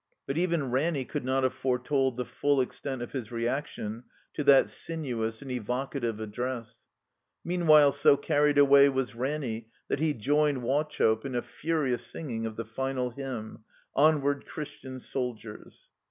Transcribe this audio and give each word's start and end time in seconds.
But 0.25 0.35
even 0.35 0.71
Ranny 0.71 1.05
could 1.05 1.23
not 1.23 1.43
have 1.43 1.53
foretold 1.53 2.17
the 2.17 2.25
full 2.25 2.59
extent 2.59 3.03
of 3.03 3.11
his 3.11 3.31
reaction 3.31 4.05
to 4.33 4.43
that 4.45 4.67
sinuous 4.67 5.43
and 5.43 5.51
evocative 5.51 6.19
Address. 6.19 6.87
Meanwhile, 7.45 7.91
so 7.91 8.17
carried 8.17 8.57
away 8.57 8.89
was 8.89 9.13
Ranny 9.13 9.69
that 9.89 9.99
he 9.99 10.15
joined 10.15 10.63
Wauchope 10.63 11.23
in 11.23 11.35
a 11.35 11.43
furious 11.43 12.03
singing 12.03 12.47
of 12.47 12.55
the 12.55 12.65
final 12.65 13.13
h3mm, 13.13 13.59
"Onward, 13.95 14.47
Christian 14.47 14.99
so 14.99 15.19
o 15.19 15.23
oldier 15.35 15.61
ers 15.63 15.89